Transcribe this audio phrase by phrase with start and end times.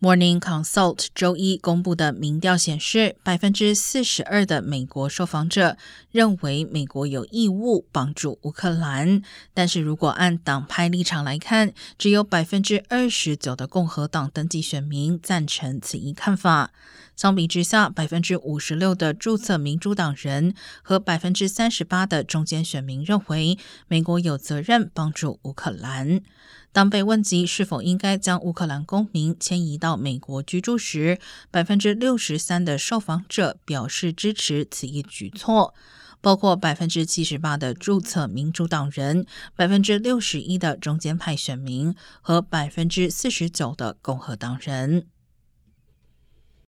[0.00, 5.76] Morning Consult 周一公布的民调显示，百分之四十二的美国受访者
[6.12, 9.20] 认为美国有义务帮助乌克兰，
[9.52, 16.70] 但是如果按党派立场来看，只有百分之二十九的共和党登记选民赞成此一看法。
[17.16, 23.58] 相比之下，百分之五十六的注册民主党人和百分之三十八的中间选民认为，
[23.88, 26.20] 美国有责任帮助乌克兰。
[26.70, 31.18] 当被问及是否应该将乌克兰公民迁移到到美国居住时，
[31.50, 35.72] 百分之六十三的受访者表示支持此一举措，
[36.20, 39.24] 包括百分之七十八的注册民主党人、
[39.56, 45.06] 百分之六十一的中间派选民和百分之四十九的共和党人。